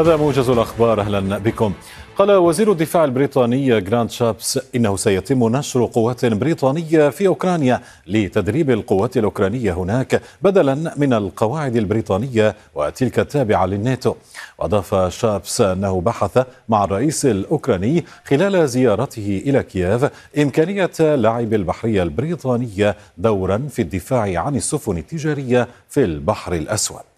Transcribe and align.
هذا 0.00 0.16
موجز 0.16 0.50
الأخبار 0.50 1.00
أهلا 1.00 1.38
بكم. 1.38 1.72
قال 2.16 2.32
وزير 2.32 2.72
الدفاع 2.72 3.04
البريطاني 3.04 3.80
جراند 3.80 4.10
شابس 4.10 4.60
إنه 4.76 4.96
سيتم 4.96 5.56
نشر 5.56 5.84
قوات 5.84 6.24
بريطانية 6.24 7.08
في 7.08 7.26
أوكرانيا 7.26 7.80
لتدريب 8.06 8.70
القوات 8.70 9.16
الأوكرانية 9.16 9.72
هناك 9.72 10.22
بدلا 10.42 10.94
من 10.96 11.12
القواعد 11.12 11.76
البريطانية 11.76 12.56
وتلك 12.74 13.18
التابعة 13.18 13.66
للناتو. 13.66 14.14
وأضاف 14.58 14.94
شابس 14.94 15.60
أنه 15.60 16.00
بحث 16.00 16.46
مع 16.68 16.84
الرئيس 16.84 17.26
الأوكراني 17.26 18.04
خلال 18.24 18.68
زيارته 18.68 19.42
إلى 19.46 19.62
كييف 19.62 20.10
إمكانية 20.38 20.90
لعب 21.00 21.54
البحرية 21.54 22.02
البريطانية 22.02 22.96
دورا 23.18 23.66
في 23.70 23.82
الدفاع 23.82 24.40
عن 24.40 24.56
السفن 24.56 24.98
التجارية 24.98 25.68
في 25.88 26.04
البحر 26.04 26.52
الأسود. 26.52 27.09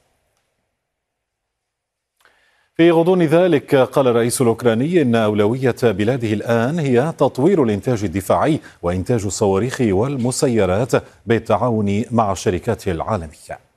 في 2.76 2.90
غضون 2.90 3.22
ذلك 3.22 3.74
قال 3.74 4.08
الرئيس 4.08 4.40
الأوكراني 4.40 5.02
إن 5.02 5.14
أولوية 5.14 5.76
بلاده 5.82 6.32
الآن 6.32 6.78
هي 6.78 7.12
تطوير 7.18 7.62
الإنتاج 7.62 8.04
الدفاعي 8.04 8.60
وإنتاج 8.82 9.24
الصواريخ 9.24 9.78
والمسيرات 9.80 10.92
بالتعاون 11.26 12.04
مع 12.10 12.32
الشركات 12.32 12.88
العالمية. 12.88 13.71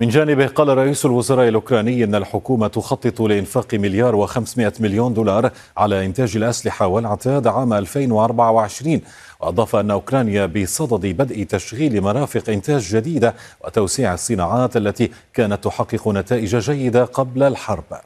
من 0.00 0.08
جانبه 0.08 0.46
قال 0.46 0.68
رئيس 0.68 1.06
الوزراء 1.06 1.48
الأوكراني 1.48 2.04
إن 2.04 2.14
الحكومة 2.14 2.68
تخطط 2.68 3.20
لإنفاق 3.20 3.74
مليار 3.74 4.16
وخمسمائة 4.16 4.72
مليون 4.80 5.14
دولار 5.14 5.50
على 5.76 6.06
إنتاج 6.06 6.36
الأسلحة 6.36 6.86
والعتاد 6.86 7.46
عام 7.46 7.72
2024 7.72 9.00
وأضاف 9.40 9.76
أن 9.76 9.90
أوكرانيا 9.90 10.46
بصدد 10.46 11.06
بدء 11.06 11.42
تشغيل 11.42 12.00
مرافق 12.00 12.50
إنتاج 12.50 12.96
جديدة 12.96 13.34
وتوسيع 13.64 14.14
الصناعات 14.14 14.76
التي 14.76 15.10
كانت 15.34 15.64
تحقق 15.64 16.08
نتائج 16.08 16.56
جيدة 16.56 17.04
قبل 17.04 17.42
الحرب. 17.42 18.00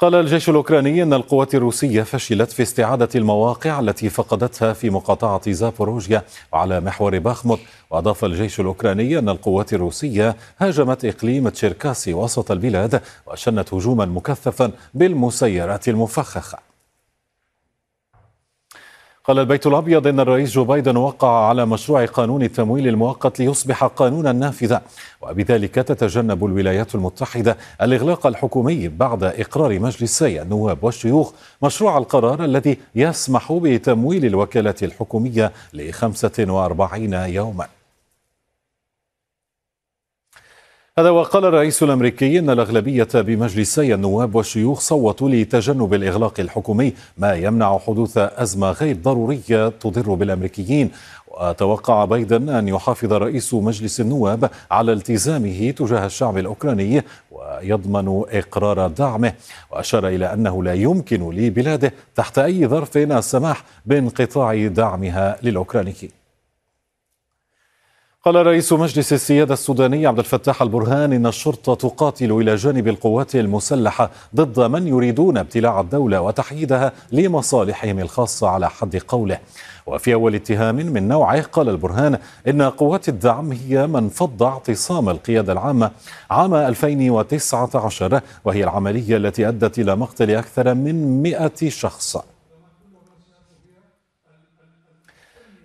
قال 0.00 0.14
الجيش 0.14 0.48
الأوكراني 0.48 1.02
أن 1.02 1.12
القوات 1.12 1.54
الروسية 1.54 2.02
فشلت 2.02 2.52
في 2.52 2.62
استعادة 2.62 3.08
المواقع 3.14 3.80
التي 3.80 4.08
فقدتها 4.08 4.72
في 4.72 4.90
مقاطعة 4.90 5.52
زابوروجيا 5.52 6.22
وعلى 6.52 6.80
محور 6.80 7.18
باخموت. 7.18 7.60
وأضاف 7.90 8.24
الجيش 8.24 8.60
الأوكراني 8.60 9.18
أن 9.18 9.28
القوات 9.28 9.72
الروسية 9.72 10.36
هاجمت 10.58 11.04
إقليم 11.04 11.48
تشيركاسي 11.48 12.14
وسط 12.14 12.50
البلاد 12.50 13.02
وشنت 13.26 13.74
هجوما 13.74 14.04
مكثفا 14.06 14.72
بالمسيرات 14.94 15.88
المفخخة. 15.88 16.69
قال 19.30 19.38
البيت 19.38 19.66
الأبيض 19.66 20.06
إن 20.06 20.20
الرئيس 20.20 20.52
جو 20.52 20.64
بايدن 20.64 20.96
وقع 20.96 21.48
على 21.48 21.66
مشروع 21.66 22.04
قانون 22.04 22.42
التمويل 22.42 22.88
المؤقت 22.88 23.40
ليصبح 23.40 23.84
قانونا 23.84 24.32
نافذا 24.32 24.82
وبذلك 25.22 25.74
تتجنب 25.74 26.44
الولايات 26.44 26.94
المتحدة 26.94 27.56
الإغلاق 27.82 28.26
الحكومي 28.26 28.88
بعد 28.88 29.24
إقرار 29.24 29.78
مجلسي 29.78 30.42
النواب 30.42 30.84
والشيوخ 30.84 31.32
مشروع 31.62 31.98
القرار 31.98 32.44
الذي 32.44 32.78
يسمح 32.94 33.52
بتمويل 33.52 34.26
الوكالات 34.26 34.82
الحكومية 34.82 35.52
ل 35.72 35.92
45 35.92 37.12
يوما. 37.12 37.66
هذا 40.98 41.10
وقال 41.10 41.44
الرئيس 41.44 41.82
الأمريكي 41.82 42.38
إن 42.38 42.50
الأغلبية 42.50 43.08
بمجلسي 43.14 43.94
النواب 43.94 44.34
والشيوخ 44.34 44.80
صوتوا 44.80 45.28
لتجنب 45.28 45.94
الإغلاق 45.94 46.40
الحكومي 46.40 46.92
ما 47.18 47.34
يمنع 47.34 47.78
حدوث 47.78 48.18
أزمة 48.18 48.70
غير 48.70 48.96
ضرورية 48.96 49.68
تضر 49.68 50.14
بالأمريكيين. 50.14 50.90
وتوقع 51.28 52.04
بايدن 52.04 52.48
أن 52.48 52.68
يحافظ 52.68 53.12
رئيس 53.12 53.54
مجلس 53.54 54.00
النواب 54.00 54.50
على 54.70 54.92
التزامه 54.92 55.70
تجاه 55.70 56.06
الشعب 56.06 56.38
الأوكراني 56.38 57.02
ويضمن 57.30 58.22
إقرار 58.30 58.88
دعمه. 58.88 59.32
وأشار 59.70 60.08
إلى 60.08 60.32
أنه 60.32 60.64
لا 60.64 60.74
يمكن 60.74 61.30
لبلاده 61.30 61.92
تحت 62.16 62.38
أي 62.38 62.66
ظرف 62.66 62.96
السماح 62.96 63.64
بانقطاع 63.86 64.66
دعمها 64.66 65.36
للأوكرانيين. 65.42 66.19
قال 68.24 68.46
رئيس 68.46 68.72
مجلس 68.72 69.12
السيادة 69.12 69.54
السوداني 69.54 70.06
عبد 70.06 70.18
الفتاح 70.18 70.62
البرهان 70.62 71.12
إن 71.12 71.26
الشرطة 71.26 71.74
تقاتل 71.74 72.32
إلى 72.32 72.54
جانب 72.54 72.88
القوات 72.88 73.34
المسلحة 73.36 74.10
ضد 74.36 74.60
من 74.60 74.86
يريدون 74.88 75.38
ابتلاع 75.38 75.80
الدولة 75.80 76.20
وتحييدها 76.20 76.92
لمصالحهم 77.12 77.98
الخاصة 77.98 78.48
على 78.48 78.70
حد 78.70 78.96
قوله. 78.96 79.38
وفي 79.86 80.14
أول 80.14 80.34
اتهام 80.34 80.76
من 80.76 81.08
نوعه 81.08 81.42
قال 81.42 81.68
البرهان 81.68 82.18
إن 82.48 82.62
قوات 82.62 83.08
الدعم 83.08 83.52
هي 83.52 83.86
من 83.86 84.08
فض 84.08 84.42
اعتصام 84.42 85.08
القيادة 85.08 85.52
العامة 85.52 85.90
عام 86.30 86.54
2019 86.54 88.20
وهي 88.44 88.64
العملية 88.64 89.16
التي 89.16 89.48
أدت 89.48 89.78
إلى 89.78 89.96
مقتل 89.96 90.30
أكثر 90.30 90.74
من 90.74 91.22
100 91.22 91.50
شخص. 91.68 92.16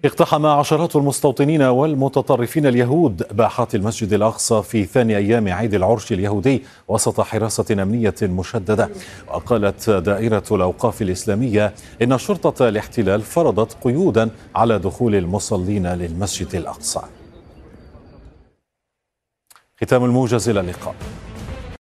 اقتحم 0.05 0.45
عشرات 0.45 0.95
المستوطنين 0.95 1.61
والمتطرفين 1.61 2.65
اليهود 2.67 3.23
باحات 3.31 3.75
المسجد 3.75 4.13
الأقصى 4.13 4.61
في 4.61 4.85
ثاني 4.85 5.17
أيام 5.17 5.47
عيد 5.47 5.73
العرش 5.73 6.11
اليهودي 6.11 6.63
وسط 6.87 7.21
حراسة 7.21 7.83
أمنية 7.83 8.15
مشددة. 8.21 8.89
وقالت 9.27 9.89
دائرة 9.89 10.43
الأوقاف 10.51 11.01
الإسلامية 11.01 11.73
إن 12.01 12.17
شرطه 12.17 12.69
الاحتلال 12.69 13.21
فرضت 13.21 13.77
قيودا 13.83 14.29
على 14.55 14.79
دخول 14.79 15.15
المصلين 15.15 15.87
للمسجد 15.87 16.55
الأقصى. 16.55 17.01
ختام 19.81 20.05
الموجز 20.05 20.49
إلى 20.49 20.59
اللقاء. 20.59 20.95